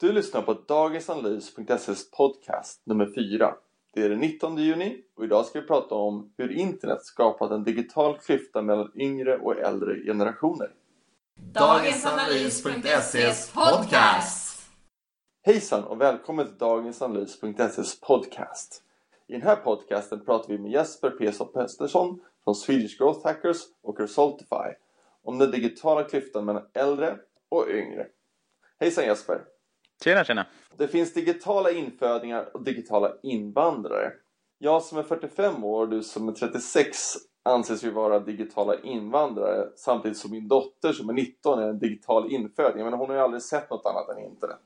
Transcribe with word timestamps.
Du 0.00 0.12
lyssnar 0.12 0.42
på 0.42 0.54
dagensanalys.ses 0.54 2.10
podcast 2.10 2.80
nummer 2.84 3.06
4. 3.14 3.54
Det 3.92 4.02
är 4.02 4.08
den 4.08 4.18
19 4.18 4.56
juni 4.56 5.02
och 5.14 5.24
idag 5.24 5.46
ska 5.46 5.60
vi 5.60 5.66
prata 5.66 5.94
om 5.94 6.32
hur 6.36 6.52
internet 6.52 7.04
skapat 7.04 7.50
en 7.50 7.64
digital 7.64 8.18
klyfta 8.18 8.62
mellan 8.62 8.92
yngre 8.94 9.38
och 9.38 9.58
äldre 9.58 10.00
generationer. 10.06 10.70
Dagensanalys.ses 11.36 13.52
podcast. 13.52 14.70
Hejsan 15.42 15.84
och 15.84 16.00
välkommen 16.00 16.46
till 16.46 16.58
dagensanalys.ses 16.58 18.00
podcast. 18.00 18.82
I 19.26 19.32
den 19.32 19.42
här 19.42 19.56
podcasten 19.56 20.24
pratar 20.24 20.48
vi 20.48 20.58
med 20.58 20.70
Jesper 20.70 21.10
P. 21.10 21.32
Pettersson 21.54 22.20
från 22.44 22.54
Swedish 22.54 22.98
Growth 22.98 23.26
Hackers 23.26 23.58
och 23.82 24.00
Resultify 24.00 24.74
om 25.22 25.38
den 25.38 25.50
digitala 25.50 26.04
klyftan 26.04 26.44
mellan 26.44 26.66
äldre 26.72 27.18
och 27.48 27.68
yngre. 27.68 28.06
Hejsan 28.80 29.04
Jesper! 29.04 29.53
Tjena, 30.04 30.24
tjena! 30.24 30.46
Det 30.76 30.88
finns 30.88 31.14
digitala 31.14 31.70
infödingar 31.70 32.50
och 32.54 32.64
digitala 32.64 33.12
invandrare. 33.22 34.12
Jag 34.58 34.82
som 34.82 34.98
är 34.98 35.02
45 35.02 35.64
år 35.64 35.82
och 35.82 35.88
du 35.88 36.02
som 36.02 36.28
är 36.28 36.32
36 36.32 36.96
anses 37.44 37.84
ju 37.84 37.90
vara 37.90 38.18
digitala 38.18 38.80
invandrare 38.80 39.68
samtidigt 39.76 40.18
som 40.18 40.30
min 40.30 40.48
dotter 40.48 40.92
som 40.92 41.08
är 41.08 41.12
19 41.12 41.58
är 41.58 41.68
en 41.68 41.78
digital 41.78 42.32
inföding. 42.32 42.84
Men 42.84 42.92
hon 42.92 43.08
har 43.08 43.16
ju 43.16 43.22
aldrig 43.22 43.42
sett 43.42 43.70
något 43.70 43.86
annat 43.86 44.08
än 44.08 44.24
internet. 44.24 44.60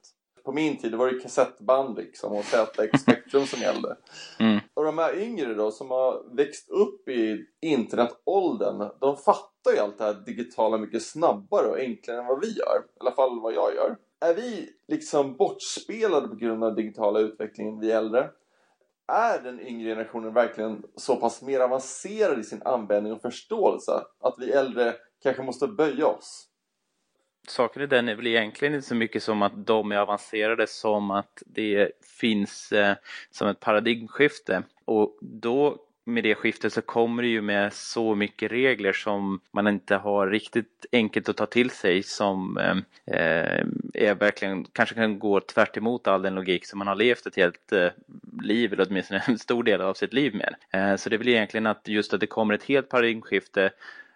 På 0.44 0.52
min 0.52 0.76
tid 0.76 0.94
var 0.94 1.12
det 1.12 1.20
kassettband 1.20 1.96
liksom 1.96 2.32
och 2.32 2.44
ZX 2.44 3.00
Spectrum 3.02 3.46
som 3.46 3.60
gällde. 3.60 3.96
Mm. 4.40 4.60
Och 4.74 4.84
de 4.84 4.98
här 4.98 5.18
yngre 5.18 5.54
då 5.54 5.70
som 5.70 5.90
har 5.90 6.36
växt 6.36 6.70
upp 6.70 7.08
i 7.08 7.44
internetåldern 7.60 8.90
de 9.00 9.16
fattar 9.16 9.72
ju 9.72 9.78
allt 9.78 9.98
det 9.98 10.04
här 10.04 10.14
digitala 10.14 10.78
mycket 10.78 11.02
snabbare 11.02 11.66
och 11.66 11.78
enklare 11.78 12.18
än 12.18 12.26
vad 12.26 12.40
vi 12.40 12.46
gör. 12.46 12.78
I 12.86 13.00
alla 13.00 13.12
fall 13.12 13.40
vad 13.40 13.52
jag 13.52 13.74
gör 13.74 13.96
är 14.20 14.34
vi 14.34 14.70
liksom 14.88 15.36
bortspelade 15.36 16.28
på 16.28 16.34
grund 16.34 16.64
av 16.64 16.74
den 16.74 16.84
digitala 16.84 17.18
utvecklingen, 17.18 17.80
vi 17.80 17.92
äldre? 17.92 18.30
Är 19.12 19.42
den 19.42 19.60
yngre 19.60 19.90
generationen 19.90 20.34
verkligen 20.34 20.82
så 20.96 21.16
pass 21.16 21.42
mer 21.42 21.60
avancerad 21.60 22.38
i 22.38 22.44
sin 22.44 22.62
användning 22.62 23.12
och 23.12 23.22
förståelse 23.22 23.92
att 24.20 24.34
vi 24.38 24.50
äldre 24.50 24.94
kanske 25.22 25.42
måste 25.42 25.66
böja 25.66 26.06
oss? 26.06 26.48
Saken 27.48 27.82
i 27.82 27.86
den 27.86 28.08
är 28.08 28.14
väl 28.14 28.26
egentligen 28.26 28.74
inte 28.74 28.88
så 28.88 28.94
mycket 28.94 29.22
som 29.22 29.42
att 29.42 29.66
de 29.66 29.92
är 29.92 29.96
avancerade 29.96 30.66
som 30.66 31.10
att 31.10 31.42
det 31.46 31.92
finns 32.20 32.72
eh, 32.72 32.96
som 33.30 33.48
ett 33.48 33.60
paradigmskifte 33.60 34.62
och 34.84 35.18
då 35.20 35.87
med 36.08 36.24
det 36.24 36.34
skiftet 36.34 36.72
så 36.72 36.82
kommer 36.82 37.22
det 37.22 37.28
ju 37.28 37.40
med 37.42 37.72
så 37.72 38.14
mycket 38.14 38.52
regler 38.52 38.92
som 38.92 39.40
man 39.52 39.66
inte 39.66 39.96
har 39.96 40.26
riktigt 40.26 40.86
enkelt 40.92 41.28
att 41.28 41.36
ta 41.36 41.46
till 41.46 41.70
sig 41.70 42.02
som 42.02 42.58
eh, 42.58 42.76
eh 43.16 43.64
är 43.94 44.14
verkligen 44.14 44.64
kanske 44.64 44.94
kan 44.94 45.18
gå 45.18 45.40
tvärt 45.40 45.76
all 46.04 46.22
den 46.22 46.34
logik 46.34 46.66
som 46.66 46.78
man 46.78 46.88
har 46.88 46.94
levt 46.94 47.26
ett 47.26 47.36
helt 47.36 47.72
eh, 47.72 47.88
liv 48.42 48.72
eller 48.72 48.86
åtminstone 48.88 49.22
en 49.26 49.38
stor 49.38 49.62
del 49.62 49.80
av 49.80 49.94
sitt 49.94 50.12
liv 50.12 50.34
med. 50.34 50.54
Eh, 50.70 50.96
så 50.96 51.08
det 51.08 51.16
är 51.16 51.18
väl 51.18 51.28
egentligen 51.28 51.66
att 51.66 51.88
just 51.88 52.14
att 52.14 52.20
det 52.20 52.26
kommer 52.26 52.54
ett 52.54 52.64
helt 52.64 52.88
paradigmskifte 52.88 53.70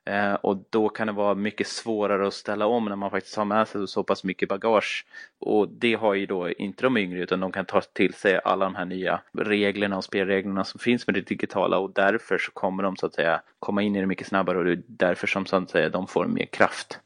Eh, 0.04 0.34
och 0.34 0.56
då 0.70 0.88
kan 0.88 1.06
det 1.06 1.12
vara 1.12 1.34
mycket 1.34 1.66
svårare 1.66 2.26
att 2.26 2.34
ställa 2.34 2.66
om 2.66 2.84
när 2.84 2.96
man 2.96 3.10
faktiskt 3.10 3.36
har 3.36 3.44
med 3.44 3.68
sig 3.68 3.88
så 3.88 4.02
pass 4.02 4.24
mycket 4.24 4.48
bagage. 4.48 5.06
Och 5.40 5.68
det 5.68 5.94
har 5.94 6.14
ju 6.14 6.26
då 6.26 6.50
inte 6.50 6.82
de 6.82 6.96
yngre 6.96 7.22
utan 7.22 7.40
de 7.40 7.52
kan 7.52 7.66
ta 7.66 7.80
till 7.80 8.14
sig 8.14 8.40
alla 8.44 8.64
de 8.64 8.74
här 8.74 8.84
nya 8.84 9.20
reglerna 9.32 9.96
och 9.96 10.04
spelreglerna 10.04 10.64
som 10.64 10.80
finns 10.80 11.06
med 11.06 11.14
det 11.14 11.20
digitala 11.20 11.78
och 11.78 11.92
därför 11.92 12.38
så 12.38 12.52
kommer 12.52 12.82
de 12.82 12.96
så 12.96 13.06
att 13.06 13.14
säga 13.14 13.42
komma 13.58 13.82
in 13.82 13.96
i 13.96 14.00
det 14.00 14.06
mycket 14.06 14.26
snabbare 14.26 14.58
och 14.58 14.64
det 14.64 14.72
är 14.72 14.82
därför 14.86 15.26
som 15.26 15.46
så 15.46 15.56
att 15.56 15.70
säga 15.70 15.88
de 15.88 16.06
får 16.06 16.26
mer 16.26 16.46
kraft. 16.46 17.00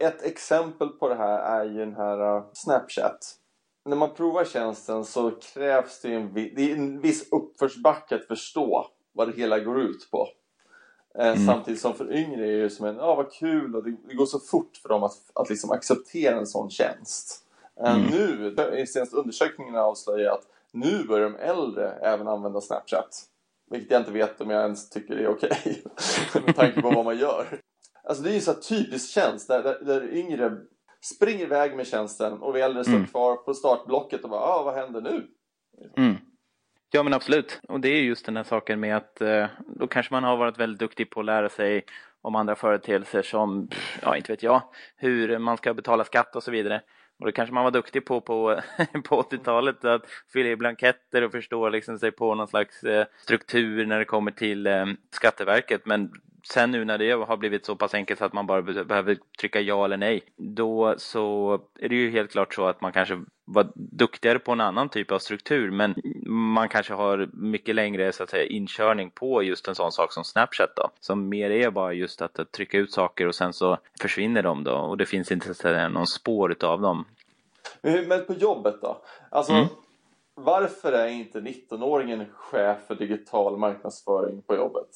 Ett 0.00 0.22
exempel 0.22 0.88
på 0.88 1.08
det 1.08 1.14
här 1.14 1.38
är 1.38 1.64
ju 1.64 1.78
den 1.78 1.94
här 1.94 2.36
eh, 2.36 2.44
Snapchat. 2.52 3.36
När 3.84 3.96
man 3.96 4.14
provar 4.14 4.44
tjänsten 4.44 5.04
så 5.04 5.30
krävs 5.30 6.00
det 6.00 6.14
en, 6.14 6.34
det 6.34 6.70
är 6.70 6.76
en 6.76 7.00
viss 7.00 7.32
uppförsbacke 7.32 8.14
att 8.14 8.26
förstå 8.26 8.86
vad 9.12 9.28
det 9.28 9.36
hela 9.36 9.58
går 9.58 9.80
ut 9.80 10.08
på. 10.10 10.28
Eh, 11.18 11.26
mm. 11.26 11.46
Samtidigt 11.46 11.80
som 11.80 11.94
för 11.94 12.12
yngre 12.12 12.46
är 12.46 12.62
det 12.62 12.70
som 12.70 12.86
en, 12.86 12.96
ja 12.96 13.02
ah, 13.02 13.14
vad 13.14 13.32
kul 13.32 13.76
och 13.76 13.84
det, 13.84 13.96
det, 14.08 14.14
går 14.14 14.26
så 14.26 14.38
fort 14.38 14.76
för 14.82 14.88
dem 14.88 15.02
att, 15.02 15.16
att 15.34 15.50
liksom 15.50 15.70
acceptera 15.70 16.36
en 16.36 16.46
sån 16.46 16.70
tjänst. 16.70 17.44
Eh, 17.80 17.94
mm. 17.94 18.10
Nu, 18.10 18.54
i 18.78 18.86
senaste 18.86 19.16
undersökningen 19.16 19.76
avslöjar 19.76 20.32
att 20.32 20.46
nu 20.72 21.04
börjar 21.04 21.30
de 21.30 21.36
äldre 21.36 21.90
även 21.90 22.28
använda 22.28 22.60
Snapchat. 22.60 23.24
Vilket 23.70 23.90
jag 23.90 24.00
inte 24.00 24.12
vet 24.12 24.40
om 24.40 24.50
jag 24.50 24.62
ens 24.62 24.90
tycker 24.90 25.16
är 25.16 25.28
okej. 25.28 25.82
Okay. 25.84 26.42
med 26.46 26.56
tanke 26.56 26.82
på 26.82 26.90
vad 26.90 27.04
man 27.04 27.18
gör. 27.18 27.60
Alltså 28.04 28.22
det 28.22 28.30
är 28.30 28.34
ju 28.34 28.40
så 28.40 28.54
typisk 28.54 29.10
tjänst 29.10 29.48
där, 29.48 29.62
där, 29.62 29.84
där 29.84 30.14
yngre 30.14 30.56
springer 31.04 31.44
iväg 31.44 31.76
med 31.76 31.86
tjänsten 31.86 32.32
och 32.32 32.56
vi 32.56 32.60
äldre 32.60 32.84
står 32.84 32.94
mm. 32.94 33.06
kvar 33.06 33.36
på 33.36 33.54
startblocket 33.54 34.24
och 34.24 34.30
bara, 34.30 34.40
ah, 34.40 34.62
vad 34.62 34.74
händer 34.74 35.00
nu? 35.00 35.26
Mm. 35.96 36.16
Ja 36.96 37.02
men 37.02 37.14
absolut. 37.14 37.60
Och 37.68 37.80
det 37.80 37.88
är 37.88 38.02
just 38.02 38.26
den 38.26 38.36
här 38.36 38.44
saken 38.44 38.80
med 38.80 38.96
att 38.96 39.20
eh, 39.20 39.46
då 39.76 39.86
kanske 39.86 40.14
man 40.14 40.24
har 40.24 40.36
varit 40.36 40.58
väldigt 40.58 40.78
duktig 40.78 41.10
på 41.10 41.20
att 41.20 41.26
lära 41.26 41.48
sig 41.48 41.84
om 42.22 42.34
andra 42.34 42.54
företeelser 42.54 43.22
som, 43.22 43.68
ja 44.02 44.16
inte 44.16 44.32
vet 44.32 44.42
jag, 44.42 44.62
hur 44.96 45.38
man 45.38 45.56
ska 45.56 45.74
betala 45.74 46.04
skatt 46.04 46.36
och 46.36 46.42
så 46.42 46.50
vidare. 46.50 46.82
Och 47.20 47.26
det 47.26 47.32
kanske 47.32 47.54
man 47.54 47.64
var 47.64 47.70
duktig 47.70 48.04
på 48.04 48.20
på, 48.20 48.60
på 49.08 49.22
80-talet, 49.22 49.84
att 49.84 50.06
fylla 50.32 50.48
i 50.48 50.56
blanketter 50.56 51.22
och 51.22 51.32
förstå 51.32 51.68
liksom 51.68 51.98
sig 51.98 52.10
på 52.10 52.34
någon 52.34 52.48
slags 52.48 52.84
eh, 52.84 53.06
struktur 53.16 53.86
när 53.86 53.98
det 53.98 54.04
kommer 54.04 54.30
till 54.30 54.66
eh, 54.66 54.86
Skatteverket. 55.10 55.86
Men 55.86 56.12
sen 56.48 56.70
nu 56.70 56.84
när 56.84 56.98
det 56.98 57.10
har 57.10 57.36
blivit 57.36 57.66
så 57.66 57.76
pass 57.76 57.94
enkelt 57.94 58.18
så 58.18 58.24
att 58.24 58.32
man 58.32 58.46
bara 58.46 58.62
behöver 58.62 59.18
trycka 59.40 59.60
ja 59.60 59.84
eller 59.84 59.96
nej, 59.96 60.22
då 60.36 60.94
så 60.98 61.60
är 61.80 61.88
det 61.88 61.94
ju 61.94 62.10
helt 62.10 62.30
klart 62.32 62.54
så 62.54 62.66
att 62.66 62.80
man 62.80 62.92
kanske 62.92 63.24
var 63.44 63.68
duktigare 63.74 64.38
på 64.38 64.52
en 64.52 64.60
annan 64.60 64.88
typ 64.88 65.10
av 65.10 65.18
struktur 65.18 65.70
men 65.70 65.94
man 66.26 66.68
kanske 66.68 66.94
har 66.94 67.28
mycket 67.32 67.74
längre 67.74 68.12
så 68.12 68.22
att 68.22 68.30
säga 68.30 68.44
inkörning 68.44 69.10
på 69.10 69.42
just 69.42 69.68
en 69.68 69.74
sån 69.74 69.92
sak 69.92 70.12
som 70.12 70.24
Snapchat 70.24 70.76
då 70.76 70.90
som 71.00 71.28
mer 71.28 71.50
är 71.50 71.70
bara 71.70 71.92
just 71.92 72.22
att, 72.22 72.38
att 72.38 72.52
trycka 72.52 72.78
ut 72.78 72.92
saker 72.92 73.26
och 73.26 73.34
sen 73.34 73.52
så 73.52 73.78
försvinner 74.00 74.42
de 74.42 74.64
då 74.64 74.74
och 74.74 74.96
det 74.96 75.06
finns 75.06 75.32
inte 75.32 75.46
så 75.46 75.54
säga, 75.54 75.88
någon 75.88 76.06
spår 76.06 76.52
utav 76.52 76.80
dem. 76.80 77.04
Men 77.82 78.24
på 78.26 78.34
jobbet 78.34 78.80
då? 78.82 79.02
Alltså 79.30 79.52
mm. 79.52 79.66
varför 80.34 80.92
är 80.92 81.06
inte 81.06 81.40
19-åringen 81.40 82.26
chef 82.32 82.78
för 82.86 82.94
digital 82.94 83.56
marknadsföring 83.56 84.42
på 84.42 84.56
jobbet? 84.56 84.88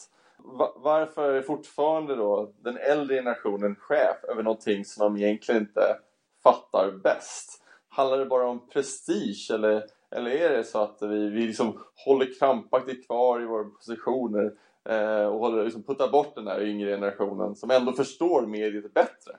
Varför 0.76 1.34
är 1.34 1.42
fortfarande 1.42 2.14
då 2.14 2.52
den 2.62 2.76
äldre 2.76 3.16
generationen 3.16 3.76
chef 3.76 4.24
över 4.28 4.42
någonting 4.42 4.84
som 4.84 5.04
de 5.04 5.22
egentligen 5.22 5.60
inte 5.60 5.98
fattar 6.42 6.90
bäst? 6.90 7.64
Handlar 7.88 8.18
det 8.18 8.26
bara 8.26 8.48
om 8.48 8.68
prestige 8.68 9.50
eller, 9.54 9.84
eller 10.10 10.30
är 10.30 10.56
det 10.56 10.64
så 10.64 10.78
att 10.78 10.98
vi, 11.02 11.30
vi 11.30 11.46
liksom 11.46 11.80
håller 12.06 12.38
krampaktigt 12.38 13.06
kvar 13.06 13.42
i 13.42 13.46
våra 13.46 13.64
positioner 13.64 14.52
eh, 14.88 15.26
och 15.26 15.38
håller, 15.38 15.64
liksom 15.64 15.82
puttar 15.82 16.08
bort 16.08 16.34
den 16.34 16.46
här 16.46 16.62
yngre 16.62 16.90
generationen 16.90 17.54
som 17.54 17.70
ändå 17.70 17.92
förstår 17.92 18.46
mediet 18.46 18.94
bättre? 18.94 19.32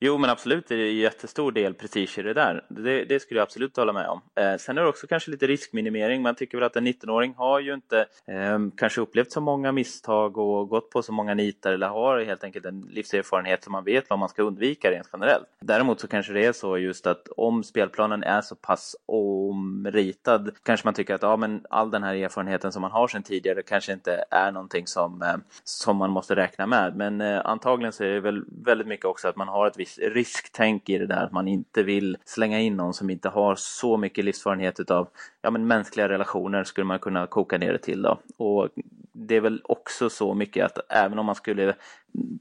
Jo 0.00 0.18
men 0.18 0.30
absolut 0.30 0.68
det 0.68 0.74
är 0.74 0.78
en 0.78 0.96
jättestor 0.96 1.52
del 1.52 1.74
prestige 1.74 2.18
i 2.18 2.22
det 2.22 2.34
där. 2.34 2.64
Det, 2.68 3.04
det 3.04 3.20
skulle 3.20 3.38
jag 3.38 3.42
absolut 3.42 3.76
hålla 3.76 3.92
med 3.92 4.08
om. 4.08 4.20
Eh, 4.34 4.56
sen 4.56 4.78
är 4.78 4.82
det 4.82 4.88
också 4.88 5.06
kanske 5.06 5.30
lite 5.30 5.46
riskminimering. 5.46 6.22
Man 6.22 6.34
tycker 6.34 6.58
väl 6.58 6.66
att 6.66 6.76
en 6.76 6.86
19-åring 6.86 7.34
har 7.36 7.60
ju 7.60 7.74
inte 7.74 8.06
eh, 8.26 8.58
kanske 8.76 9.00
upplevt 9.00 9.32
så 9.32 9.40
många 9.40 9.72
misstag 9.72 10.38
och 10.38 10.68
gått 10.68 10.90
på 10.90 11.02
så 11.02 11.12
många 11.12 11.34
nitar 11.34 11.72
eller 11.72 11.88
har 11.88 12.20
helt 12.20 12.44
enkelt 12.44 12.64
en 12.64 12.80
livserfarenhet 12.80 13.64
som 13.64 13.72
man 13.72 13.84
vet 13.84 14.10
vad 14.10 14.18
man 14.18 14.28
ska 14.28 14.42
undvika 14.42 14.90
rent 14.90 15.08
generellt. 15.12 15.46
Däremot 15.60 16.00
så 16.00 16.08
kanske 16.08 16.32
det 16.32 16.44
är 16.44 16.52
så 16.52 16.78
just 16.78 17.06
att 17.06 17.28
om 17.36 17.64
spelplanen 17.64 18.22
är 18.22 18.40
så 18.40 18.54
pass 18.54 18.96
omritad 19.06 20.50
kanske 20.62 20.86
man 20.86 20.94
tycker 20.94 21.14
att 21.14 21.22
ja 21.22 21.36
men 21.36 21.66
all 21.70 21.90
den 21.90 22.02
här 22.02 22.14
erfarenheten 22.14 22.72
som 22.72 22.82
man 22.82 22.90
har 22.90 23.08
sedan 23.08 23.22
tidigare 23.22 23.62
kanske 23.62 23.92
inte 23.92 24.24
är 24.30 24.52
någonting 24.52 24.86
som, 24.86 25.22
eh, 25.22 25.36
som 25.64 25.96
man 25.96 26.10
måste 26.10 26.36
räkna 26.36 26.66
med. 26.66 26.96
Men 26.96 27.20
eh, 27.20 27.40
antagligen 27.44 27.92
så 27.92 28.04
är 28.04 28.08
det 28.08 28.20
väl 28.20 28.44
väldigt 28.64 28.86
mycket 28.86 29.06
också 29.06 29.28
att 29.28 29.36
man 29.36 29.48
har 29.48 29.66
ett 29.66 29.78
visst 29.78 29.87
viss 29.88 29.98
risktänk 30.14 30.88
i 30.88 30.98
det 30.98 31.06
där. 31.06 31.24
Att 31.24 31.32
man 31.32 31.48
inte 31.48 31.82
vill 31.82 32.16
slänga 32.24 32.60
in 32.60 32.76
någon 32.76 32.94
som 32.94 33.10
inte 33.10 33.28
har 33.28 33.54
så 33.54 33.96
mycket 33.96 34.24
livserfarenhet 34.24 34.80
utav 34.80 35.08
ja, 35.42 35.50
men 35.50 35.66
mänskliga 35.66 36.08
relationer 36.08 36.64
skulle 36.64 36.84
man 36.84 36.98
kunna 36.98 37.26
koka 37.26 37.58
ner 37.58 37.72
det 37.72 37.78
till. 37.78 38.02
Då. 38.02 38.20
Och 38.36 38.68
det 39.12 39.36
är 39.36 39.40
väl 39.40 39.60
också 39.64 40.10
så 40.10 40.34
mycket 40.34 40.64
att 40.66 40.78
även 40.88 41.18
om 41.18 41.26
man 41.26 41.34
skulle 41.34 41.74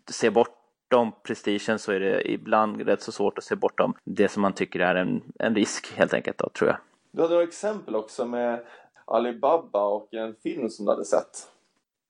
se 0.10 0.30
bort 0.30 0.54
bortom 0.90 1.12
prestigen 1.24 1.80
så 1.80 1.92
är 1.92 2.00
det 2.00 2.32
ibland 2.32 2.82
rätt 2.82 3.02
så 3.02 3.12
svårt 3.12 3.38
att 3.38 3.44
se 3.44 3.56
bortom 3.56 3.94
det 4.04 4.30
som 4.30 4.42
man 4.42 4.54
tycker 4.54 4.80
är 4.80 4.96
en, 4.96 5.22
en 5.40 5.56
risk 5.56 5.94
helt 5.94 6.14
enkelt 6.14 6.38
då, 6.38 6.50
tror 6.50 6.70
jag. 6.70 6.78
Du 7.12 7.22
hade 7.22 7.34
några 7.34 7.48
exempel 7.48 7.96
också 7.96 8.26
med 8.26 8.66
Alibaba 9.06 9.84
och 9.84 10.14
en 10.14 10.36
film 10.36 10.70
som 10.70 10.86
du 10.86 10.92
hade 10.92 11.06
sett. 11.06 11.48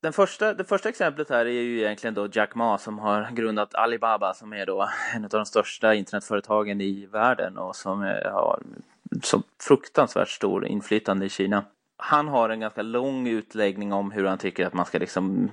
Den 0.01 0.13
första, 0.13 0.53
det 0.53 0.63
första 0.63 0.89
exemplet 0.89 1.29
här 1.29 1.45
är 1.45 1.61
ju 1.61 1.79
egentligen 1.79 2.13
då 2.13 2.27
Jack 2.31 2.55
Ma 2.55 2.77
som 2.77 2.99
har 2.99 3.31
grundat 3.31 3.75
Alibaba 3.75 4.33
som 4.33 4.53
är 4.53 4.65
då 4.65 4.89
en 5.15 5.23
av 5.23 5.29
de 5.29 5.45
största 5.45 5.93
internetföretagen 5.93 6.81
i 6.81 7.05
världen 7.05 7.57
och 7.57 7.75
som 7.75 8.01
har 8.31 8.61
så 9.23 9.41
fruktansvärt 9.61 10.29
stor 10.29 10.65
inflytande 10.67 11.25
i 11.25 11.29
Kina 11.29 11.65
han 11.97 12.27
har 12.27 12.49
en 12.49 12.59
ganska 12.59 12.81
lång 12.81 13.27
utläggning 13.27 13.93
om 13.93 14.11
hur 14.11 14.25
han 14.25 14.37
tycker 14.37 14.65
att 14.65 14.73
man 14.73 14.85
ska 14.85 14.97
liksom 14.97 15.49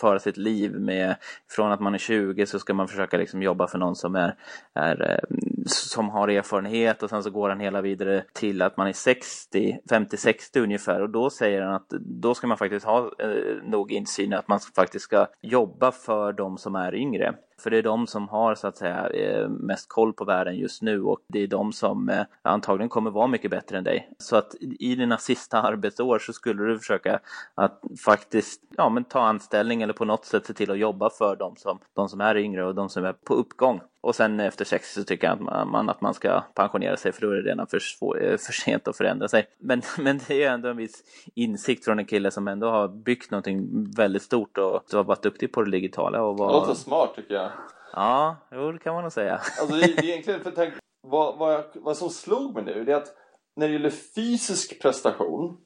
föra 0.00 0.18
sitt 0.18 0.36
liv 0.36 0.72
med 0.72 1.16
från 1.50 1.72
att 1.72 1.80
man 1.80 1.94
är 1.94 1.98
20 1.98 2.46
så 2.46 2.58
ska 2.58 2.74
man 2.74 2.88
försöka 2.88 3.16
liksom 3.16 3.42
jobba 3.42 3.66
för 3.66 3.78
någon 3.78 3.96
som 3.96 4.16
är, 4.16 4.34
är 4.74 5.10
eh, 5.10 5.36
som 5.66 6.08
har 6.08 6.28
erfarenhet 6.28 7.02
och 7.02 7.10
sen 7.10 7.22
så 7.22 7.30
går 7.30 7.48
han 7.48 7.60
hela 7.60 7.80
vidare 7.80 8.24
till 8.32 8.62
att 8.62 8.76
man 8.76 8.86
är 8.86 8.92
60, 8.92 9.78
50-60 9.90 10.60
ungefär 10.62 11.02
och 11.02 11.10
då 11.10 11.30
säger 11.30 11.62
han 11.62 11.74
att 11.74 11.88
då 12.00 12.34
ska 12.34 12.46
man 12.46 12.58
faktiskt 12.58 12.86
ha 12.86 13.10
eh, 13.18 13.62
nog 13.62 13.92
insyn 13.92 14.32
att 14.32 14.48
man 14.48 14.60
faktiskt 14.76 15.04
ska 15.04 15.26
jobba 15.40 15.92
för 15.92 16.32
de 16.32 16.58
som 16.58 16.74
är 16.74 16.94
yngre. 16.94 17.34
För 17.62 17.70
det 17.70 17.78
är 17.78 17.82
de 17.82 18.06
som 18.06 18.28
har 18.28 18.54
så 18.54 18.66
att 18.66 18.76
säga 18.76 19.08
eh, 19.08 19.48
mest 19.48 19.88
koll 19.88 20.12
på 20.12 20.24
världen 20.24 20.56
just 20.56 20.82
nu 20.82 21.02
och 21.02 21.18
det 21.26 21.38
är 21.38 21.46
de 21.46 21.72
som 21.72 22.08
eh, 22.08 22.24
antagligen 22.42 22.88
kommer 22.88 23.10
vara 23.10 23.26
mycket 23.26 23.50
bättre 23.50 23.78
än 23.78 23.84
dig. 23.84 24.08
Så 24.18 24.36
att 24.36 24.54
i 24.60 24.94
dina 24.94 25.18
sista 25.18 25.62
arbetsår 25.62 26.18
så 26.18 26.32
skulle 26.32 26.64
du 26.64 26.78
försöka 26.78 27.20
att 27.54 27.80
faktiskt 28.04 28.62
ja, 28.76 28.88
men 28.88 29.04
ta 29.04 29.20
anställning 29.20 29.82
eller 29.82 29.92
på 29.92 30.04
något 30.04 30.24
sätt 30.24 30.46
se 30.46 30.54
till 30.54 30.70
att 30.70 30.78
jobba 30.78 31.10
för 31.10 31.36
de 31.36 31.56
som, 31.56 31.78
de 31.94 32.08
som 32.08 32.20
är 32.20 32.36
yngre 32.36 32.64
och 32.64 32.74
de 32.74 32.88
som 32.88 33.04
är 33.04 33.12
på 33.12 33.34
uppgång. 33.34 33.80
Och 34.02 34.14
sen 34.14 34.40
efter 34.40 34.64
60 34.64 35.00
så 35.00 35.04
tycker 35.04 35.36
man 35.64 35.88
att 35.88 36.00
man 36.00 36.14
ska 36.14 36.42
pensionera 36.54 36.96
sig 36.96 37.12
för 37.12 37.20
då 37.20 37.30
är 37.30 37.34
det 37.34 37.50
redan 37.50 37.66
för, 37.66 37.76
eh, 37.76 38.36
för 38.38 38.52
sent 38.52 38.88
att 38.88 38.96
förändra 38.96 39.28
sig. 39.28 39.46
Men, 39.58 39.82
men 39.98 40.20
det 40.28 40.44
är 40.44 40.52
ändå 40.52 40.68
en 40.68 40.76
viss 40.76 41.02
insikt 41.34 41.84
från 41.84 41.98
en 41.98 42.04
kille 42.04 42.30
som 42.30 42.48
ändå 42.48 42.70
har 42.70 42.88
byggt 42.88 43.30
någonting 43.30 43.90
väldigt 43.96 44.22
stort 44.22 44.58
och 44.58 44.82
har 44.92 45.04
varit 45.04 45.22
duktig 45.22 45.52
på 45.52 45.62
det 45.62 45.70
digitala. 45.70 46.22
Och 46.22 46.38
var... 46.38 46.46
Det 46.46 46.52
låter 46.52 46.74
smart 46.74 47.14
tycker 47.16 47.34
jag. 47.34 47.50
Ja, 47.92 48.36
jo 48.52 48.72
det 48.72 48.78
kan 48.78 48.94
man 48.94 49.02
nog 49.02 49.12
säga. 49.12 49.40
Alltså 49.60 49.76
det, 49.76 49.84
är 49.84 50.04
egentligen, 50.04 50.40
för 50.40 50.50
tänk, 50.50 50.74
vad, 51.02 51.38
vad, 51.38 51.54
jag, 51.54 51.64
vad 51.74 51.96
som 51.96 52.10
slog 52.10 52.54
mig 52.54 52.64
nu 52.64 52.84
det 52.84 52.92
är 52.92 52.96
att 52.96 53.16
när 53.56 53.66
det 53.66 53.72
gäller 53.72 53.90
fysisk 53.90 54.82
prestation 54.82 55.56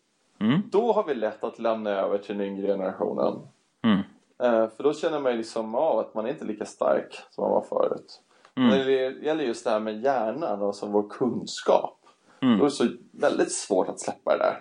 mm. 0.41 0.63
då 0.73 0.93
har 0.93 1.05
vi 1.05 1.15
lätt 1.15 1.45
att 1.45 1.59
lämna 1.59 1.91
över 1.91 2.19
till 2.19 2.39
den 2.39 2.47
yngre 2.47 2.67
generationen. 2.67 3.49
Mm. 3.85 4.01
Eh, 4.43 4.69
för 4.69 4.83
då 4.83 4.95
känner 4.95 5.21
man 5.21 5.33
ju 5.33 5.39
liksom 5.39 5.75
av 5.75 5.99
att 5.99 6.15
man 6.15 6.27
är 6.27 6.31
inte 6.31 6.45
lika 6.45 6.65
stark 6.65 7.19
som 7.31 7.43
man 7.43 7.51
var 7.51 7.63
förut. 7.63 8.23
Mm. 8.57 8.69
När 8.69 8.85
det 8.85 8.93
gäller 9.27 9.45
just 9.45 9.65
det 9.65 9.71
här 9.71 9.81
med 9.81 10.03
hjärnan 10.03 10.61
och 10.61 10.67
alltså 10.67 10.87
vår 10.87 11.11
kunskap. 11.11 12.01
Mm. 12.43 12.59
Då 12.59 12.65
är 12.65 12.69
det 12.69 12.75
så 12.75 12.89
väldigt 13.13 13.53
svårt 13.53 13.89
att 13.89 14.01
släppa 14.01 14.33
det 14.33 14.39
där. 14.39 14.61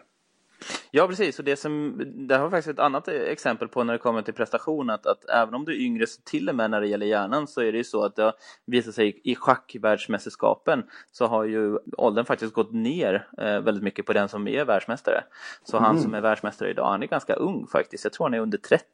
Ja, 0.92 1.08
precis. 1.08 1.40
Och 1.40 1.46
det, 1.46 1.56
som, 1.56 2.02
det 2.28 2.38
har 2.38 2.50
faktiskt 2.50 2.68
ett 2.68 2.80
annat 2.80 3.08
exempel 3.08 3.68
på 3.68 3.84
när 3.84 3.94
det 3.94 4.00
kommer 4.00 4.22
till 4.22 4.34
prestation. 4.34 4.90
Att, 4.90 5.06
att 5.06 5.30
även 5.30 5.54
om 5.54 5.66
du 5.66 5.72
är 5.72 5.86
yngre, 5.86 6.08
så 6.08 6.22
till 6.22 6.50
och 6.50 6.56
med 6.56 6.72
när 6.72 6.82
det 6.82 6.88
gäller 6.88 7.06
hjärnan, 7.06 7.48
så 7.48 7.62
är 7.62 7.72
det 7.72 7.78
ju 7.78 7.84
så 7.84 8.04
att 8.04 8.16
det 8.16 8.24
har 8.24 8.34
visat 8.66 8.96
sig 8.96 9.22
i 9.24 9.36
schackvärldsmästerskapen 9.36 10.84
så 11.12 11.26
har 11.26 11.44
ju 11.44 11.78
åldern 11.98 12.26
faktiskt 12.26 12.54
gått 12.54 12.74
ner 12.74 13.28
eh, 13.38 13.60
väldigt 13.60 13.84
mycket 13.84 14.06
på 14.06 14.14
den 14.14 14.30
som 14.30 14.48
är 14.48 14.66
världsmästare. 14.66 15.24
Så 15.64 15.78
mm. 15.78 15.86
han 15.86 16.02
som 16.02 16.14
är 16.14 16.22
världsmästare 16.22 16.70
idag, 16.70 16.86
han 16.86 17.04
är 17.04 17.08
ganska 17.08 17.34
ung 17.34 17.68
faktiskt. 17.68 18.04
Jag 18.04 18.14
tror 18.14 18.26
han 18.26 18.34
är 18.34 18.40
under 18.40 18.58
30. 18.58 18.86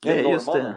Det 0.00 0.10
är, 0.10 0.22
det 0.22 0.28
är 0.28 0.32
just 0.32 0.52
det. 0.52 0.74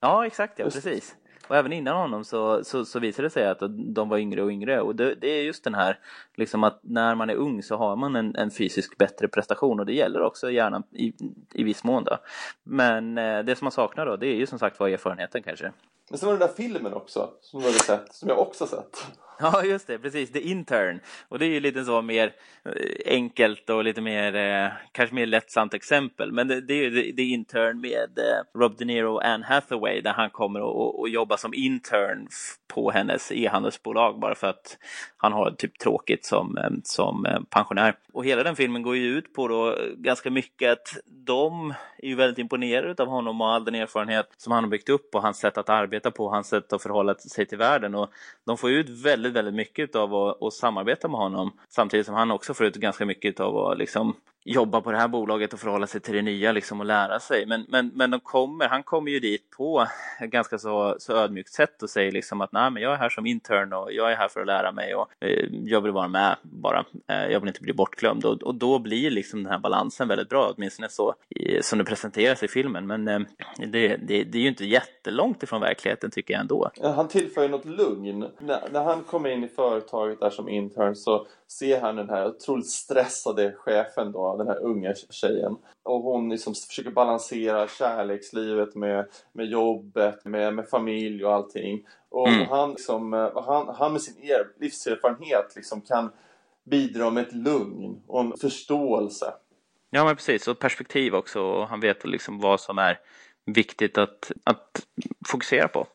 Ja, 0.00 0.26
exakt 0.26 0.58
ja, 0.58 0.64
precis. 0.64 1.16
Och 1.50 1.56
även 1.56 1.72
innan 1.72 1.96
honom 1.96 2.24
så, 2.24 2.64
så, 2.64 2.84
så 2.84 2.98
visade 2.98 3.26
det 3.26 3.30
sig 3.30 3.46
att 3.46 3.62
de 3.94 4.08
var 4.08 4.18
yngre 4.18 4.42
och 4.42 4.50
yngre. 4.50 4.80
Och 4.80 4.96
det, 4.96 5.14
det, 5.14 5.28
är 5.28 5.42
just 5.42 5.64
den 5.64 5.74
här, 5.74 5.98
liksom 6.36 6.64
att 6.64 6.80
när 6.82 7.14
man 7.14 7.30
är 7.30 7.34
ung 7.34 7.62
så 7.62 7.76
har 7.76 7.96
man 7.96 8.16
en, 8.16 8.36
en 8.36 8.50
fysisk 8.50 8.98
bättre 8.98 9.28
prestation 9.28 9.80
och 9.80 9.86
det 9.86 9.92
gäller 9.92 10.22
också 10.22 10.50
gärna 10.50 10.82
i, 10.92 11.12
i 11.54 11.64
viss 11.64 11.84
mån 11.84 12.04
då. 12.04 12.18
Men 12.64 13.18
eh, 13.18 13.38
det 13.38 13.56
som 13.56 13.64
man 13.64 13.72
saknar 13.72 14.06
då, 14.06 14.16
det 14.16 14.26
är 14.26 14.34
ju 14.34 14.46
som 14.46 14.58
sagt 14.58 14.80
var 14.80 14.88
erfarenheten 14.88 15.42
kanske. 15.42 15.72
Men 16.10 16.18
sen 16.18 16.26
var 16.26 16.34
det 16.34 16.38
den 16.38 16.48
där 16.48 16.54
filmen 16.54 16.94
också, 16.94 17.30
som 17.40 17.60
du 17.60 17.66
hade 17.66 17.78
sett, 17.78 18.14
som 18.14 18.28
jag 18.28 18.38
också 18.38 18.66
sett. 18.66 19.06
Ja, 19.42 19.64
just 19.64 19.86
det, 19.86 19.98
precis. 19.98 20.32
The 20.32 20.40
Intern. 20.40 21.00
Och 21.28 21.38
det 21.38 21.46
är 21.46 21.50
ju 21.50 21.60
lite 21.60 21.84
så 21.84 22.02
mer 22.02 22.32
eh, 22.64 22.72
enkelt 23.14 23.70
och 23.70 23.84
lite 23.84 24.00
mer, 24.00 24.36
eh, 24.36 24.72
kanske 24.92 25.14
mer 25.14 25.26
lättsamt 25.26 25.74
exempel. 25.74 26.32
Men 26.32 26.48
det, 26.48 26.60
det 26.60 26.74
är 26.74 26.90
ju 26.90 27.12
The 27.12 27.22
Intern 27.22 27.80
med 27.80 28.18
eh, 28.18 28.60
Rob 28.60 28.76
De 28.78 28.84
Niro 28.84 29.14
och 29.14 29.24
Anne 29.24 29.46
Hathaway 29.46 30.00
där 30.00 30.12
han 30.12 30.30
kommer 30.30 30.60
och, 30.60 31.00
och 31.00 31.08
jobbar 31.08 31.36
som 31.36 31.54
intern 31.54 32.28
på 32.74 32.90
hennes 32.90 33.32
e-handelsbolag 33.32 34.20
bara 34.20 34.34
för 34.34 34.46
att 34.46 34.78
han 35.16 35.32
har 35.32 35.50
typ 35.50 35.78
tråkigt 35.78 36.24
som, 36.24 36.58
som 36.84 37.46
pensionär. 37.50 37.94
Och 38.12 38.24
hela 38.24 38.42
den 38.42 38.56
filmen 38.56 38.82
går 38.82 38.96
ju 38.96 39.18
ut 39.18 39.34
på 39.34 39.48
då 39.48 39.76
ganska 39.96 40.30
mycket 40.30 40.72
att 40.72 40.96
de 41.06 41.74
är 41.98 42.08
ju 42.08 42.14
väldigt 42.14 42.38
imponerade 42.38 43.02
av 43.02 43.08
honom 43.08 43.40
och 43.40 43.52
all 43.52 43.64
den 43.64 43.74
erfarenhet 43.74 44.26
som 44.36 44.52
han 44.52 44.64
har 44.64 44.70
byggt 44.70 44.88
upp 44.88 45.14
och 45.14 45.22
hans 45.22 45.38
sätt 45.38 45.58
att 45.58 45.68
arbeta 45.68 45.99
på, 46.10 46.30
hans 46.30 46.48
sätt 46.48 46.72
att 46.72 46.82
förhålla 46.82 47.14
sig 47.14 47.46
till 47.46 47.58
världen. 47.58 47.94
Och 47.94 48.10
de 48.46 48.58
får 48.58 48.70
ut 48.70 48.88
väldigt, 48.88 49.32
väldigt 49.32 49.54
mycket 49.54 49.96
av 49.96 50.14
att, 50.14 50.42
att 50.42 50.52
samarbeta 50.52 51.08
med 51.08 51.20
honom 51.20 51.52
samtidigt 51.68 52.06
som 52.06 52.14
han 52.14 52.30
också 52.30 52.54
får 52.54 52.66
ut 52.66 52.76
ganska 52.76 53.06
mycket 53.06 53.40
av 53.40 53.56
att 53.58 53.78
liksom 53.78 54.16
jobba 54.44 54.80
på 54.80 54.92
det 54.92 54.98
här 54.98 55.08
bolaget 55.08 55.52
och 55.52 55.60
förhålla 55.60 55.86
sig 55.86 56.00
till 56.00 56.14
det 56.14 56.22
nya 56.22 56.52
liksom 56.52 56.80
och 56.80 56.86
lära 56.86 57.20
sig. 57.20 57.46
Men, 57.46 57.66
men, 57.68 57.90
men 57.94 58.10
de 58.10 58.20
kommer, 58.20 58.68
han 58.68 58.82
kommer 58.82 59.10
ju 59.10 59.20
dit 59.20 59.50
på 59.56 59.86
ett 60.20 60.30
ganska 60.30 60.58
så, 60.58 60.96
så 60.98 61.12
ödmjukt 61.12 61.52
sätt 61.52 61.82
och 61.82 61.90
säger 61.90 62.12
liksom 62.12 62.40
att 62.40 62.52
nej, 62.52 62.70
men 62.70 62.82
jag 62.82 62.92
är 62.92 62.96
här 62.96 63.08
som 63.08 63.26
intern 63.26 63.72
och 63.72 63.92
jag 63.92 64.12
är 64.12 64.16
här 64.16 64.28
för 64.28 64.40
att 64.40 64.46
lära 64.46 64.72
mig 64.72 64.94
och 64.94 65.08
eh, 65.20 65.48
jag 65.64 65.80
vill 65.80 65.92
vara 65.92 66.08
med 66.08 66.36
bara. 66.42 66.84
Eh, 67.06 67.26
jag 67.32 67.40
vill 67.40 67.48
inte 67.48 67.62
bli 67.62 67.72
bortglömd 67.72 68.24
och, 68.24 68.42
och 68.42 68.54
då 68.54 68.78
blir 68.78 69.10
liksom 69.10 69.42
den 69.42 69.52
här 69.52 69.58
balansen 69.58 70.08
väldigt 70.08 70.28
bra, 70.28 70.52
åtminstone 70.56 70.88
så 70.88 71.14
i, 71.28 71.62
som 71.62 71.78
det 71.78 71.84
presenteras 71.84 72.42
i 72.42 72.48
filmen. 72.48 72.86
Men 72.86 73.08
eh, 73.08 73.20
det, 73.58 73.96
det, 73.96 74.24
det, 74.24 74.38
är 74.38 74.42
ju 74.42 74.48
inte 74.48 74.64
jättelångt 74.64 75.42
ifrån 75.42 75.60
verkligheten 75.60 76.10
tycker 76.10 76.34
jag 76.34 76.40
ändå. 76.40 76.70
Eh, 76.82 76.92
han 76.92 77.08
tillför 77.08 77.42
ju 77.42 77.48
något 77.48 77.64
lugn. 77.64 78.26
När, 78.38 78.68
när 78.72 78.84
han 78.84 79.02
kommer 79.02 79.30
in 79.30 79.44
i 79.44 79.48
företaget 79.48 80.20
där 80.20 80.30
som 80.30 80.48
intern 80.48 80.96
så 80.96 81.26
ser 81.48 81.80
han 81.80 81.96
den 81.96 82.10
här 82.10 82.26
otroligt 82.26 82.70
stressade 82.70 83.52
chefen 83.52 84.12
då 84.12 84.29
den 84.36 84.46
här 84.46 84.62
unga 84.62 84.94
tjejen. 84.94 85.56
Och 85.82 86.02
hon 86.02 86.28
liksom 86.28 86.54
försöker 86.54 86.90
balansera 86.90 87.68
kärlekslivet 87.68 88.74
med, 88.74 89.06
med 89.32 89.46
jobbet, 89.46 90.24
med, 90.24 90.54
med 90.54 90.68
familj 90.68 91.24
och 91.24 91.34
allting. 91.34 91.86
Och 92.08 92.28
mm. 92.28 92.48
han, 92.48 92.70
liksom, 92.70 93.14
eh, 93.14 93.42
han, 93.44 93.74
han 93.74 93.92
med 93.92 94.02
sin 94.02 94.24
er, 94.24 94.46
livserfarenhet 94.60 95.52
liksom 95.56 95.80
kan 95.80 96.10
bidra 96.64 97.10
med 97.10 97.26
ett 97.26 97.34
lugn 97.34 98.02
och 98.06 98.20
en 98.20 98.36
förståelse. 98.36 99.32
Ja 99.90 100.04
men 100.04 100.16
precis, 100.16 100.48
och 100.48 100.58
perspektiv 100.58 101.14
också. 101.14 101.40
Och 101.40 101.68
han 101.68 101.80
vet 101.80 102.04
liksom 102.04 102.40
vad 102.40 102.60
som 102.60 102.78
är 102.78 102.98
viktigt 103.46 103.98
att, 103.98 104.32
att 104.44 104.86
fokusera 105.28 105.68
på. 105.68 105.86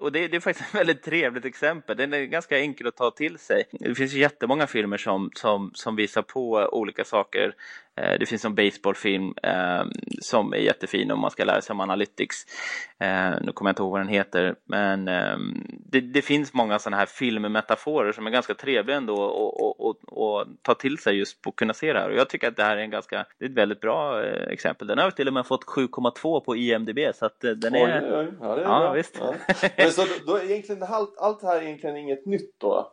Och 0.00 0.12
det, 0.12 0.28
det, 0.28 0.36
är 0.36 0.40
faktiskt 0.40 0.68
ett 0.74 0.80
väldigt 0.80 1.02
trevligt 1.02 1.44
exempel. 1.44 1.96
Den 1.96 2.12
är 2.12 2.24
ganska 2.24 2.58
enkel 2.58 2.86
att 2.86 2.96
ta 2.96 3.10
till 3.10 3.38
sig. 3.38 3.64
Det 3.70 3.94
finns 3.94 4.12
jättemånga 4.12 4.66
filmer 4.66 4.96
som, 4.96 5.30
som, 5.34 5.70
som 5.74 5.96
visar 5.96 6.22
på 6.22 6.68
olika 6.72 7.04
saker 7.04 7.54
det 8.20 8.26
finns 8.26 8.44
en 8.44 8.54
baseballfilm 8.54 9.34
eh, 9.42 9.84
som 10.20 10.52
är 10.52 10.58
jättefin 10.58 11.10
om 11.10 11.20
man 11.20 11.30
ska 11.30 11.44
lära 11.44 11.60
sig 11.60 11.72
om 11.74 11.80
analytics. 11.80 12.46
Eh, 12.98 13.30
nu 13.40 13.52
kommer 13.52 13.68
jag 13.68 13.72
inte 13.72 13.82
ihåg 13.82 13.90
vad 13.92 14.00
den 14.00 14.08
heter, 14.08 14.54
men 14.64 15.08
eh, 15.08 15.36
det, 15.68 16.00
det, 16.00 16.22
finns 16.22 16.54
många 16.54 16.78
sådana 16.78 16.96
här 16.96 17.06
filmmetaforer 17.06 18.12
som 18.12 18.26
är 18.26 18.30
ganga 18.30 18.54
trevliga 18.54 18.96
ändå 18.96 19.14
att 19.80 20.62
ta 20.62 20.74
till 20.74 20.98
sig 20.98 21.18
just 21.18 21.42
på 21.42 21.50
att 21.50 21.56
kunna 21.56 21.74
se 21.74 21.92
det 21.92 21.98
här. 21.98 22.10
Och 22.10 22.16
jag 22.16 22.28
tycker 22.28 22.48
att 22.48 22.56
det 22.56 22.62
här 22.62 22.76
är 22.76 22.80
en 22.80 22.90
ganska, 22.90 23.26
det 23.38 23.44
är 23.44 23.48
ett 23.48 23.56
väldigt 23.56 23.80
bra 23.80 24.24
eh, 24.24 24.52
exempel. 24.52 24.86
Den 24.86 24.98
har 24.98 25.10
till 25.10 25.28
och 25.28 25.34
med 25.34 25.46
fått 25.46 25.64
7,2 25.64 26.40
på 26.40 26.56
IMDB 26.56 26.98
så 27.14 27.26
att 27.26 27.44
eh, 27.44 27.50
den 27.50 27.74
är... 27.74 28.02
Oj, 28.02 28.16
oj, 28.16 28.32
ja, 28.40 28.54
det 28.54 28.60
är 28.60 28.64
ja, 28.64 28.78
bra. 28.78 28.92
Visst. 28.92 29.16
Ja. 29.20 29.34
Men 29.76 29.90
så 29.90 30.02
då, 30.02 30.32
då 30.32 30.36
är 30.36 30.50
egentligen 30.50 30.82
allt, 30.82 31.18
allt 31.18 31.40
det 31.40 31.46
här 31.46 31.56
är 31.56 31.62
egentligen 31.62 31.96
inget 31.96 32.26
nytt 32.26 32.54
då? 32.58 32.92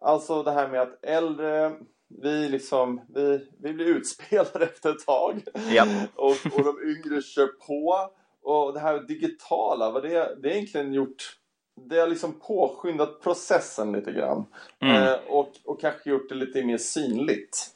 Alltså 0.00 0.42
det 0.42 0.50
här 0.50 0.68
med 0.68 0.80
att 0.80 1.04
äldre 1.04 1.72
vi, 2.08 2.48
liksom, 2.48 3.00
vi, 3.14 3.48
vi 3.62 3.72
blir 3.72 3.86
utspelade 3.86 4.64
efter 4.64 4.90
ett 4.90 5.06
tag. 5.06 5.42
Ja. 5.70 5.86
och, 6.14 6.36
och 6.52 6.64
de 6.64 6.76
yngre 6.82 7.22
kör 7.22 7.46
på. 7.46 8.10
Och 8.42 8.72
det 8.72 8.80
här 8.80 9.00
digitala, 9.00 9.90
vad 9.90 10.02
det, 10.02 10.36
det 10.42 10.48
är 10.48 10.52
egentligen 10.52 10.92
gjort 10.92 11.38
det 11.86 12.00
har 12.00 12.06
liksom 12.06 12.40
påskyndat 12.40 13.20
processen 13.22 13.92
lite 13.92 14.12
grann. 14.12 14.44
Mm. 14.80 15.02
Eh, 15.02 15.18
och, 15.26 15.52
och 15.64 15.80
kanske 15.80 16.10
gjort 16.10 16.28
det 16.28 16.34
lite 16.34 16.64
mer 16.64 16.78
synligt. 16.78 17.66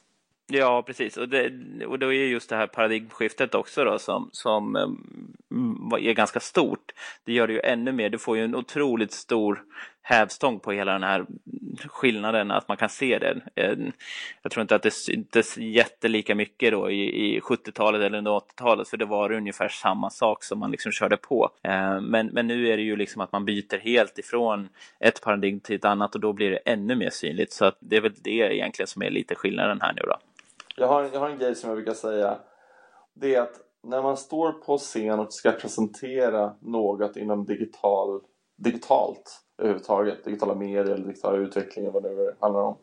Ja, 0.47 0.83
precis. 0.85 1.17
Och, 1.17 1.29
det, 1.29 1.51
och 1.85 1.99
då 1.99 2.13
är 2.13 2.25
just 2.25 2.49
det 2.49 2.55
här 2.55 2.67
paradigmskiftet 2.67 3.55
också 3.55 3.83
då 3.83 3.99
som, 3.99 4.29
som 4.31 4.75
um, 5.49 5.93
är 5.99 6.13
ganska 6.13 6.39
stort. 6.39 6.91
Det 7.23 7.33
gör 7.33 7.47
det 7.47 7.53
ju 7.53 7.59
ännu 7.59 7.91
mer. 7.91 8.09
Du 8.09 8.17
får 8.17 8.37
ju 8.37 8.43
en 8.43 8.55
otroligt 8.55 9.11
stor 9.11 9.63
hävstång 10.01 10.59
på 10.59 10.71
hela 10.71 10.93
den 10.93 11.03
här 11.03 11.25
skillnaden, 11.77 12.51
att 12.51 12.67
man 12.67 12.77
kan 12.77 12.89
se 12.89 13.19
den. 13.19 13.41
Eh, 13.55 13.77
jag 14.41 14.51
tror 14.51 14.61
inte 14.61 14.75
att 14.75 14.83
det 14.83 14.91
syntes 14.91 15.57
jättelika 15.57 16.35
mycket 16.35 16.71
då 16.71 16.91
i, 16.91 17.35
i 17.35 17.39
70-talet 17.39 18.01
eller 18.01 18.17
under 18.17 18.31
80-talet, 18.31 18.87
för 18.87 18.97
det 18.97 19.05
var 19.05 19.31
ungefär 19.31 19.67
samma 19.67 20.09
sak 20.09 20.43
som 20.43 20.59
man 20.59 20.71
liksom 20.71 20.91
körde 20.91 21.17
på. 21.17 21.49
Eh, 21.63 22.01
men, 22.01 22.27
men 22.27 22.47
nu 22.47 22.67
är 22.67 22.77
det 22.77 22.83
ju 22.83 22.95
liksom 22.95 23.21
att 23.21 23.31
man 23.31 23.45
byter 23.45 23.79
helt 23.79 24.19
ifrån 24.19 24.69
ett 24.99 25.21
paradigm 25.21 25.59
till 25.59 25.75
ett 25.75 25.85
annat 25.85 26.15
och 26.15 26.21
då 26.21 26.33
blir 26.33 26.51
det 26.51 26.57
ännu 26.57 26.95
mer 26.95 27.09
synligt. 27.09 27.53
Så 27.53 27.65
att 27.65 27.77
det 27.79 27.97
är 27.97 28.01
väl 28.01 28.13
det 28.21 28.55
egentligen 28.55 28.87
som 28.87 29.01
är 29.01 29.09
lite 29.09 29.35
skillnaden 29.35 29.81
här 29.81 29.93
nu 29.93 30.01
då. 30.01 30.17
Jag 30.75 30.87
har, 30.87 31.09
jag 31.13 31.19
har 31.19 31.29
en 31.29 31.37
grej 31.37 31.55
som 31.55 31.69
jag 31.69 31.77
brukar 31.77 31.93
säga. 31.93 32.37
Det 33.13 33.35
är 33.35 33.41
att 33.41 33.59
när 33.83 34.01
man 34.01 34.17
står 34.17 34.51
på 34.51 34.77
scen 34.77 35.19
och 35.19 35.33
ska 35.33 35.51
presentera 35.51 36.53
något 36.61 37.17
inom 37.17 37.45
digital, 37.45 38.21
digitalt 38.55 39.41
överhuvudtaget, 39.63 40.23
digitala 40.25 40.55
medier 40.55 40.83
eller 40.85 40.97
digitala 41.07 41.37
utveckling 41.37 41.85
eller 41.85 41.93
vad 41.93 42.03
det 42.03 42.09
nu 42.09 42.35
handlar 42.39 42.61
om. 42.61 42.77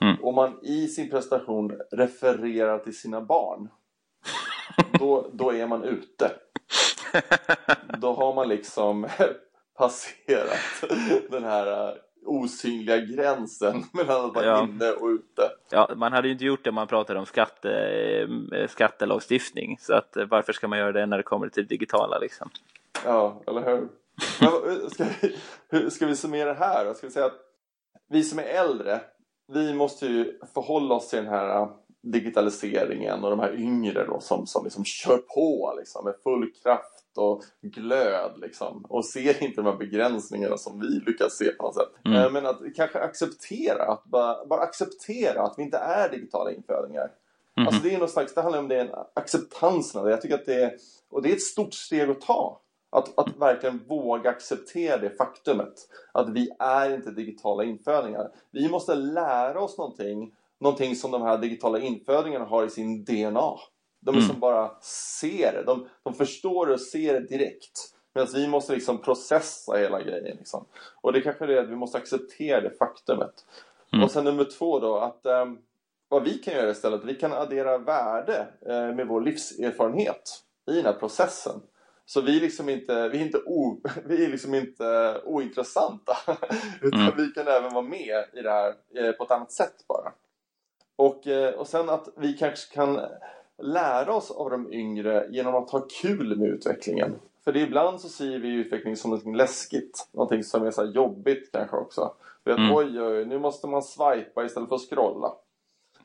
Mm. 0.00 0.16
Och 0.22 0.34
man 0.34 0.58
i 0.62 0.88
sin 0.88 1.10
presentation 1.10 1.80
refererar 1.90 2.78
till 2.78 2.98
sina 2.98 3.20
barn. 3.20 3.68
då, 4.98 5.26
då 5.32 5.52
är 5.52 5.66
man 5.66 5.84
ute. 5.84 6.30
Då 7.98 8.12
har 8.12 8.34
man 8.34 8.48
liksom 8.48 9.06
passerat 9.78 10.84
den 11.30 11.44
här 11.44 11.88
uh, 11.88 11.94
osynliga 12.26 12.98
gränsen 12.98 13.84
mellan 13.92 14.24
att 14.24 14.34
vara 14.34 14.46
Ja. 14.46 14.62
inne 14.62 14.90
och 14.90 15.06
ute. 15.08 15.50
Ja, 15.70 15.90
man 15.96 16.12
hade 16.12 16.28
ju 16.28 16.32
inte 16.32 16.44
gjort 16.44 16.64
det 16.64 16.70
om 16.70 16.74
man 16.74 16.86
pratade 16.86 17.18
om 17.18 17.26
skatte, 17.26 17.70
eh, 18.52 18.66
skattelagstiftning. 18.68 19.76
Så 19.80 19.94
att, 19.94 20.16
eh, 20.16 20.24
varför 20.24 20.52
ska 20.52 20.68
man 20.68 20.78
göra 20.78 20.92
det 20.92 21.06
när 21.06 21.16
det 21.16 21.22
kommer 21.22 21.48
till 21.48 21.62
det 21.62 21.68
digitala 21.68 22.18
liksom? 22.18 22.50
Ja, 23.04 23.42
eller 23.46 23.60
hur? 23.64 23.88
Vad- 24.40 24.92
ska, 24.92 25.04
vi, 25.22 25.36
hur 25.68 25.90
ska 25.90 26.06
vi 26.06 26.16
summera 26.16 26.48
det 26.54 26.58
här 26.58 26.84
då? 26.84 26.94
Ska 26.94 27.06
vi 27.06 27.12
säga 27.12 27.26
att 27.26 27.40
vi 28.08 28.22
som 28.22 28.38
är 28.38 28.42
äldre, 28.42 29.00
vi 29.52 29.74
måste 29.74 30.06
ju 30.06 30.38
förhålla 30.54 30.94
oss 30.94 31.08
till 31.08 31.18
den 31.18 31.28
här 31.28 31.60
äh, 31.60 31.68
digitaliseringen 32.02 33.24
och 33.24 33.30
de 33.30 33.40
här 33.40 33.54
yngre 33.60 34.04
då 34.06 34.20
som, 34.20 34.46
som 34.46 34.64
liksom 34.64 34.84
kör 34.84 35.16
på 35.18 35.74
liksom, 35.78 36.04
med 36.04 36.14
full 36.22 36.52
kraft 36.62 37.18
och 37.18 37.42
glöd 37.62 38.32
liksom, 38.36 38.84
och 38.88 39.04
ser 39.04 39.42
inte 39.42 39.62
de 39.62 39.66
här 39.66 39.76
begränsningarna 39.76 40.56
som 40.56 40.80
vi 40.80 40.86
lyckas 40.86 41.36
se 41.36 41.52
på 41.52 41.62
något 41.62 41.74
sätt. 41.74 41.88
Mm. 42.04 42.22
Eh, 42.22 42.30
Men 42.32 42.46
att 42.46 42.60
kanske 42.76 42.98
acceptera, 42.98 43.82
att 43.92 44.04
bara, 44.04 44.46
bara 44.46 44.60
acceptera 44.60 45.42
att 45.42 45.54
vi 45.58 45.62
inte 45.62 45.78
är 45.78 46.08
digitala 46.10 46.50
infödingar. 46.52 47.10
Mhm. 47.56 47.66
Alltså 47.66 47.82
det 47.82 47.94
är 47.94 47.98
någon 47.98 48.08
slags, 48.08 48.34
det 48.34 48.40
handlar 48.42 48.58
om 48.58 48.68
det, 48.68 49.06
acceptansen 49.14 49.98
av 50.00 50.04
det. 50.04 50.10
Jag 50.12 50.20
tycker 50.20 50.34
att 50.34 50.46
det 50.46 50.62
är, 50.62 50.72
och 51.10 51.22
det 51.22 51.28
är 51.28 51.32
ett 51.32 51.42
stort 51.42 51.74
steg 51.74 52.10
att 52.10 52.20
ta. 52.20 52.60
Att, 52.96 53.18
att 53.18 53.36
verkligen 53.36 53.84
våga 53.88 54.30
acceptera 54.30 54.98
det 54.98 55.10
faktumet. 55.10 55.74
Att 56.12 56.28
vi 56.28 56.50
är 56.58 56.94
inte 56.94 57.10
digitala 57.10 57.64
infödingar. 57.64 58.30
Vi 58.50 58.68
måste 58.68 58.94
lära 58.94 59.60
oss 59.60 59.78
någonting. 59.78 60.34
Någonting 60.58 60.96
som 60.96 61.10
de 61.10 61.22
här 61.22 61.38
digitala 61.38 61.78
infödingarna 61.78 62.44
har 62.44 62.64
i 62.64 62.70
sin 62.70 63.04
DNA. 63.04 63.56
De 64.00 64.10
Mm. 64.10 64.20
liksom 64.20 64.40
bara 64.40 64.70
ser 64.82 65.52
det. 65.52 65.62
De, 65.66 65.88
de 66.02 66.14
förstår 66.14 66.66
det 66.66 66.72
och 66.72 66.80
ser 66.80 67.12
det 67.12 67.26
direkt. 67.26 67.92
Medan 68.14 68.28
vi 68.34 68.48
måste 68.48 68.72
liksom 68.72 68.98
processa 68.98 69.76
hela 69.76 70.02
grejen. 70.02 70.36
Liksom. 70.36 70.64
Och 71.00 71.12
det 71.12 71.20
kanske 71.20 71.44
är 71.44 71.48
det 71.48 71.60
att 71.60 71.68
vi 71.68 71.76
måste 71.76 71.98
acceptera 71.98 72.60
det 72.60 72.70
faktumet. 72.78 73.44
Mm. 73.92 74.04
Och 74.04 74.10
sen 74.10 74.24
nummer 74.24 74.44
två 74.44 74.78
då 74.78 74.96
att 74.96 75.26
ehm, 75.26 75.58
vad 76.08 76.22
vi 76.24 76.34
kan 76.38 76.54
göra 76.54 76.70
istället, 76.70 77.04
vi 77.04 77.14
kan 77.14 77.32
addera 77.32 77.78
värde 77.78 78.46
eh, 78.66 78.94
med 78.94 79.06
vår 79.08 79.20
livserfarenhet 79.20 80.42
i 80.70 80.74
den 80.74 80.84
här 80.84 80.92
processen. 80.92 81.60
Så 82.08 82.20
vi 82.20 82.36
är 82.36 82.40
liksom 82.40 82.68
inte, 82.68 83.08
vi 83.08 83.18
är 83.18 83.22
inte, 83.22 83.38
o, 83.46 83.80
vi 84.04 84.24
är 84.24 84.28
liksom 84.28 84.54
inte 84.54 85.20
ointressanta. 85.24 86.16
Utan 86.82 87.00
Mm. 87.00 87.14
vi 87.16 87.26
kan 87.28 87.48
även 87.48 87.72
vara 87.74 87.84
med 87.84 88.24
i 88.32 88.42
det 88.42 88.50
här 88.50 88.74
eh, 88.94 89.12
på 89.12 89.24
ett 89.24 89.30
annat 89.30 89.52
sätt 89.52 89.74
bara. 89.88 90.12
Och, 90.96 91.26
eh, 91.26 91.54
och 91.54 91.66
sen 91.66 91.88
att 91.90 92.08
vi 92.16 92.32
kanske 92.32 92.74
kan 92.74 93.00
lära 93.62 94.14
oss 94.14 94.30
av 94.30 94.50
de 94.50 94.72
yngre 94.72 95.26
genom 95.30 95.54
att 95.54 95.70
ha 95.70 95.86
kul 96.02 96.36
med 96.38 96.48
utvecklingen. 96.48 97.14
För 97.44 97.52
det 97.52 97.60
ibland 97.60 98.00
så 98.00 98.08
ser 98.08 98.38
vi 98.38 98.48
utveckling 98.48 98.96
som 98.96 99.10
något 99.10 99.36
läskigt. 99.36 100.08
Någonting 100.12 100.44
som 100.44 100.66
är 100.66 100.70
så 100.70 100.84
jobbigt 100.84 101.50
kanske 101.52 101.76
också. 101.76 102.14
Du 102.44 102.50
vet, 102.50 102.58
Mm. 102.58 102.74
oj, 102.76 103.02
oj, 103.02 103.24
nu 103.24 103.38
måste 103.38 103.66
man 103.66 103.82
swipa 103.82 104.44
istället 104.44 104.68
för 104.68 104.76
att 104.76 104.88
scrolla. 104.90 105.28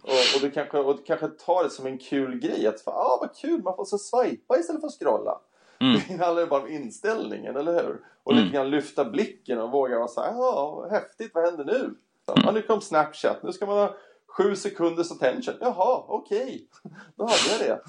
Och, 0.04 0.36
och, 0.36 0.42
du 0.42 0.52
kanske, 0.52 0.78
och 0.80 0.96
du 0.98 1.04
kanske 1.04 1.28
tar 1.28 1.64
det 1.64 1.70
som 1.70 1.86
en 1.86 1.98
kul 1.98 2.40
grej. 2.40 2.68
Att 2.68 2.88
ah, 2.88 3.18
vad 3.22 3.36
kul, 3.36 3.64
man 3.64 3.76
får 3.76 3.86
så 3.86 3.98
swipa 3.98 4.58
istället 4.60 4.82
för 4.82 4.88
att 4.88 5.00
scrolla. 5.00 5.40
Mm. 5.82 6.02
Det 6.08 6.24
handlar 6.24 6.42
ju 6.42 6.48
bara 6.48 6.62
om 6.62 6.68
inställningen, 6.70 7.56
eller 7.56 7.74
hur? 7.84 8.00
Och 8.24 8.32
Mm. 8.32 8.44
lite 8.44 8.56
grann 8.56 8.70
lyfta 8.70 9.06
blicken 9.06 9.60
och 9.62 9.72
våga 9.72 9.98
vara 9.98 10.08
så 10.08 10.22
här, 10.22 10.32
ja, 10.34 10.88
häftigt, 10.92 11.32
vad 11.34 11.44
händer 11.46 11.66
nu? 11.66 11.96
Ja, 12.26 12.52
nu 12.52 12.62
kom 12.62 12.82
Snapchat, 12.82 13.44
nu 13.44 13.52
ska 13.52 13.66
man 13.66 13.78
ha 13.78 13.96
sju 14.28 14.56
sekunders 14.56 15.12
attention. 15.12 15.54
Jaha, 15.62 16.04
okej, 16.08 16.68
då 17.16 17.24
hade 17.24 17.36
jag 17.52 17.60
det. 17.60 17.82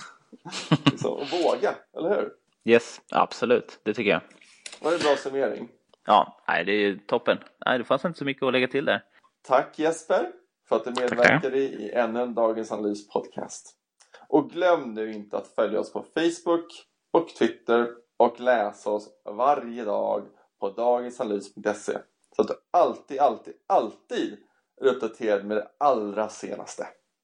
liksom, 0.91 1.13
och 1.13 1.27
våga, 1.45 1.75
eller 1.97 2.09
hur? 2.09 2.33
Yes, 2.65 3.01
absolut. 3.11 3.79
Det 3.83 3.95
tycker 3.95 4.11
jag. 4.11 4.21
Det 4.79 4.85
var 4.85 4.93
en 4.93 4.99
bra 4.99 5.17
summering. 5.17 5.69
Ja, 6.07 6.43
nej, 6.49 6.65
det 6.65 6.73
är 6.73 6.99
toppen. 7.07 7.39
Nej, 7.67 7.79
det 7.79 7.85
fanns 7.85 8.05
inte 8.05 8.19
så 8.19 8.25
mycket 8.25 8.43
att 8.43 8.53
lägga 8.53 8.69
till 8.69 8.85
där. 8.85 9.05
Tack 9.43 9.79
Jesper 9.79 10.31
för 10.69 10.77
att 10.77 10.85
du 10.85 10.91
medverkade 10.91 11.59
i 11.59 11.91
ännu 11.95 12.21
en 12.23 12.35
Dagens 12.35 12.73
Analys 12.73 13.09
podcast. 13.09 13.77
Och 14.29 14.51
glöm 14.51 14.95
nu 14.95 15.13
inte 15.13 15.37
att 15.37 15.47
följa 15.49 15.81
oss 15.81 15.93
på 15.93 16.05
Facebook 16.15 16.87
och 17.12 17.28
Twitter 17.28 17.88
och 18.16 18.40
läsa 18.40 18.90
oss 18.90 19.09
varje 19.25 19.85
dag 19.85 20.23
på 20.61 20.71
dagensanalys.se 20.71 21.99
så 22.37 22.42
att 22.42 22.49
du 22.49 22.54
alltid, 22.71 23.21
alltid, 23.21 23.54
alltid 23.66 24.37
är 24.81 24.87
uppdaterad 24.87 25.45
med 25.45 25.57
det 25.57 25.69
allra 25.78 26.28
senaste. 26.28 26.88